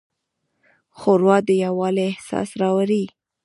[0.99, 3.03] ښوروا د یووالي احساس راولي.